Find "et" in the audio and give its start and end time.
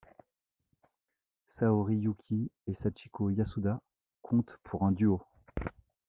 2.65-2.73